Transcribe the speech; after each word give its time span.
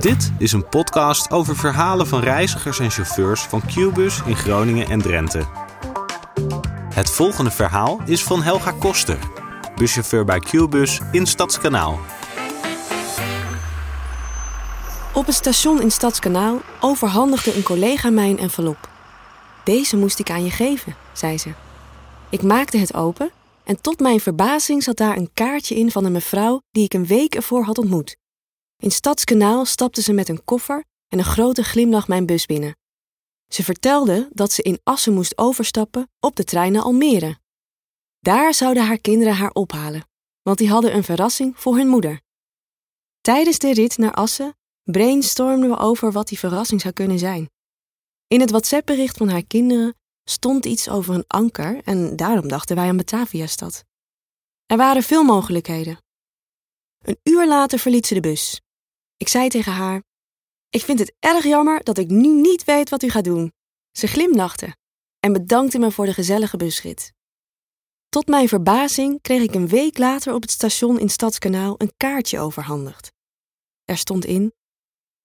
Dit 0.00 0.32
is 0.38 0.52
een 0.52 0.68
podcast 0.68 1.30
over 1.30 1.56
verhalen 1.56 2.06
van 2.06 2.20
reizigers 2.20 2.78
en 2.78 2.90
chauffeurs 2.90 3.40
van 3.42 3.62
Qbus 3.66 4.22
in 4.26 4.36
Groningen 4.36 4.88
en 4.88 5.00
Drenthe. 5.00 5.44
Het 6.94 7.10
volgende 7.10 7.50
verhaal 7.50 8.00
is 8.04 8.22
van 8.22 8.42
Helga 8.42 8.72
Koster, 8.72 9.18
buschauffeur 9.76 10.24
bij 10.24 10.38
Qbus 10.38 11.00
in 11.12 11.26
Stadskanaal. 11.26 11.98
Op 15.14 15.26
het 15.26 15.34
station 15.34 15.80
in 15.80 15.90
Stadskanaal 15.90 16.60
overhandigde 16.80 17.56
een 17.56 17.62
collega 17.62 18.10
mij 18.10 18.30
een 18.30 18.38
envelop. 18.38 18.88
Deze 19.64 19.96
moest 19.96 20.18
ik 20.18 20.30
aan 20.30 20.44
je 20.44 20.50
geven, 20.50 20.94
zei 21.12 21.38
ze. 21.38 21.52
Ik 22.30 22.42
maakte 22.42 22.78
het 22.78 22.94
open 22.94 23.30
en 23.64 23.80
tot 23.80 24.00
mijn 24.00 24.20
verbazing 24.20 24.82
zat 24.82 24.96
daar 24.96 25.16
een 25.16 25.30
kaartje 25.34 25.74
in 25.74 25.90
van 25.90 26.04
een 26.04 26.12
mevrouw 26.12 26.60
die 26.70 26.84
ik 26.84 26.94
een 26.94 27.06
week 27.06 27.34
ervoor 27.34 27.64
had 27.64 27.78
ontmoet. 27.78 28.19
In 28.80 28.90
Stadskanaal 28.90 29.64
stapte 29.64 30.02
ze 30.02 30.12
met 30.12 30.28
een 30.28 30.44
koffer 30.44 30.84
en 31.08 31.18
een 31.18 31.24
grote 31.24 31.64
glimlach 31.64 32.08
mijn 32.08 32.26
bus 32.26 32.46
binnen. 32.46 32.76
Ze 33.52 33.64
vertelde 33.64 34.28
dat 34.32 34.52
ze 34.52 34.62
in 34.62 34.80
Assen 34.82 35.12
moest 35.12 35.38
overstappen 35.38 36.10
op 36.20 36.36
de 36.36 36.44
trein 36.44 36.72
naar 36.72 36.82
Almere. 36.82 37.38
Daar 38.20 38.54
zouden 38.54 38.86
haar 38.86 38.98
kinderen 38.98 39.34
haar 39.34 39.50
ophalen, 39.50 40.08
want 40.42 40.58
die 40.58 40.68
hadden 40.68 40.94
een 40.94 41.04
verrassing 41.04 41.58
voor 41.58 41.76
hun 41.76 41.88
moeder. 41.88 42.20
Tijdens 43.20 43.58
de 43.58 43.72
rit 43.72 43.96
naar 43.98 44.14
Assen 44.14 44.56
brainstormden 44.82 45.70
we 45.70 45.76
over 45.76 46.12
wat 46.12 46.28
die 46.28 46.38
verrassing 46.38 46.80
zou 46.80 46.94
kunnen 46.94 47.18
zijn. 47.18 47.50
In 48.26 48.40
het 48.40 48.50
WhatsApp-bericht 48.50 49.16
van 49.16 49.28
haar 49.28 49.44
kinderen 49.44 49.94
stond 50.24 50.66
iets 50.66 50.88
over 50.88 51.14
een 51.14 51.24
anker 51.26 51.80
en 51.84 52.16
daarom 52.16 52.48
dachten 52.48 52.76
wij 52.76 52.88
aan 52.88 52.96
Bataviastad. 52.96 53.84
Er 54.66 54.76
waren 54.76 55.02
veel 55.02 55.22
mogelijkheden. 55.22 55.98
Een 56.98 57.18
uur 57.22 57.46
later 57.46 57.78
verliet 57.78 58.06
ze 58.06 58.14
de 58.14 58.20
bus. 58.20 58.60
Ik 59.20 59.28
zei 59.28 59.48
tegen 59.48 59.72
haar: 59.72 60.02
Ik 60.70 60.82
vind 60.82 60.98
het 60.98 61.12
erg 61.18 61.44
jammer 61.44 61.84
dat 61.84 61.98
ik 61.98 62.08
nu 62.08 62.28
niet 62.28 62.64
weet 62.64 62.90
wat 62.90 63.02
u 63.02 63.08
gaat 63.08 63.24
doen. 63.24 63.52
Ze 63.90 64.06
glimlachte 64.06 64.76
en 65.18 65.32
bedankte 65.32 65.78
me 65.78 65.90
voor 65.90 66.06
de 66.06 66.14
gezellige 66.14 66.56
busrit. 66.56 67.12
Tot 68.08 68.28
mijn 68.28 68.48
verbazing 68.48 69.20
kreeg 69.20 69.42
ik 69.42 69.54
een 69.54 69.68
week 69.68 69.98
later 69.98 70.34
op 70.34 70.42
het 70.42 70.50
station 70.50 70.98
in 70.98 71.08
Stadskanaal 71.08 71.74
een 71.78 71.92
kaartje 71.96 72.38
overhandigd. 72.38 73.12
Er 73.84 73.96
stond 73.96 74.24
in: 74.24 74.52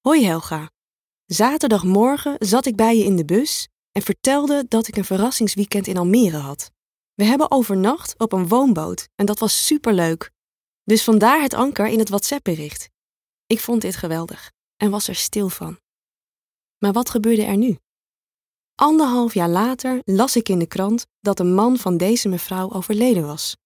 Hoi 0.00 0.24
Helga. 0.24 0.70
Zaterdagmorgen 1.24 2.36
zat 2.38 2.66
ik 2.66 2.76
bij 2.76 2.96
je 2.96 3.04
in 3.04 3.16
de 3.16 3.24
bus 3.24 3.68
en 3.92 4.02
vertelde 4.02 4.64
dat 4.68 4.88
ik 4.88 4.96
een 4.96 5.04
verrassingsweekend 5.04 5.86
in 5.86 5.96
Almere 5.96 6.36
had. 6.36 6.70
We 7.14 7.24
hebben 7.24 7.50
overnacht 7.50 8.18
op 8.18 8.32
een 8.32 8.48
woonboot 8.48 9.08
en 9.14 9.26
dat 9.26 9.38
was 9.38 9.66
superleuk. 9.66 10.30
Dus 10.84 11.04
vandaar 11.04 11.42
het 11.42 11.54
anker 11.54 11.86
in 11.86 11.98
het 11.98 12.08
WhatsApp-bericht. 12.08 12.92
Ik 13.46 13.60
vond 13.60 13.80
dit 13.80 13.96
geweldig 13.96 14.52
en 14.76 14.90
was 14.90 15.08
er 15.08 15.14
stil 15.14 15.48
van. 15.48 15.78
Maar 16.78 16.92
wat 16.92 17.10
gebeurde 17.10 17.44
er 17.44 17.56
nu? 17.56 17.78
Anderhalf 18.74 19.34
jaar 19.34 19.48
later 19.48 20.00
las 20.04 20.36
ik 20.36 20.48
in 20.48 20.58
de 20.58 20.66
krant 20.66 21.06
dat 21.20 21.36
de 21.36 21.44
man 21.44 21.76
van 21.76 21.96
deze 21.96 22.28
mevrouw 22.28 22.72
overleden 22.72 23.26
was. 23.26 23.56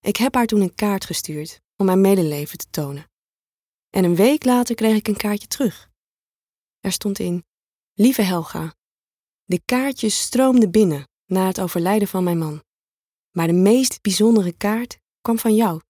Ik 0.00 0.16
heb 0.16 0.34
haar 0.34 0.46
toen 0.46 0.60
een 0.60 0.74
kaart 0.74 1.04
gestuurd 1.04 1.60
om 1.76 1.86
mijn 1.86 2.00
medeleven 2.00 2.58
te 2.58 2.66
tonen. 2.70 3.10
En 3.90 4.04
een 4.04 4.16
week 4.16 4.44
later 4.44 4.74
kreeg 4.74 4.96
ik 4.96 5.08
een 5.08 5.16
kaartje 5.16 5.46
terug. 5.46 5.90
Er 6.80 6.92
stond 6.92 7.18
in: 7.18 7.44
Lieve 7.92 8.22
Helga, 8.22 8.74
de 9.44 9.60
kaartjes 9.64 10.20
stroomden 10.20 10.70
binnen 10.70 11.08
na 11.26 11.46
het 11.46 11.60
overlijden 11.60 12.08
van 12.08 12.24
mijn 12.24 12.38
man. 12.38 12.62
Maar 13.30 13.46
de 13.46 13.52
meest 13.52 14.02
bijzondere 14.02 14.52
kaart 14.52 14.98
kwam 15.20 15.38
van 15.38 15.54
jou. 15.54 15.80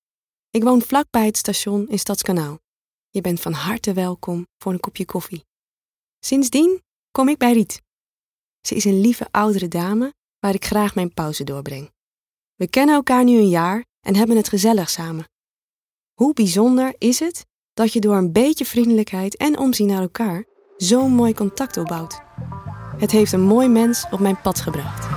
Ik 0.50 0.62
woon 0.62 0.82
vlakbij 0.82 1.26
het 1.26 1.36
station 1.36 1.88
in 1.88 1.98
Stadskanaal. 1.98 2.58
Je 3.12 3.20
bent 3.20 3.40
van 3.40 3.52
harte 3.52 3.92
welkom 3.92 4.46
voor 4.58 4.72
een 4.72 4.80
kopje 4.80 5.04
koffie. 5.04 5.44
Sindsdien 6.18 6.82
kom 7.10 7.28
ik 7.28 7.38
bij 7.38 7.52
Riet. 7.52 7.82
Ze 8.60 8.74
is 8.74 8.84
een 8.84 9.00
lieve 9.00 9.26
oudere 9.30 9.68
dame 9.68 10.14
waar 10.38 10.54
ik 10.54 10.64
graag 10.64 10.94
mijn 10.94 11.14
pauze 11.14 11.44
doorbreng. 11.44 11.90
We 12.54 12.68
kennen 12.68 12.94
elkaar 12.94 13.24
nu 13.24 13.36
een 13.36 13.48
jaar 13.48 13.84
en 14.00 14.16
hebben 14.16 14.36
het 14.36 14.48
gezellig 14.48 14.90
samen. 14.90 15.24
Hoe 16.14 16.34
bijzonder 16.34 16.94
is 16.98 17.18
het 17.18 17.46
dat 17.72 17.92
je 17.92 18.00
door 18.00 18.16
een 18.16 18.32
beetje 18.32 18.64
vriendelijkheid 18.64 19.36
en 19.36 19.58
omzien 19.58 19.86
naar 19.86 20.02
elkaar 20.02 20.44
zo'n 20.76 21.12
mooi 21.12 21.34
contact 21.34 21.76
opbouwt. 21.76 22.20
Het 22.96 23.10
heeft 23.10 23.32
een 23.32 23.40
mooi 23.40 23.68
mens 23.68 24.06
op 24.10 24.20
mijn 24.20 24.40
pad 24.40 24.60
gebracht. 24.60 25.09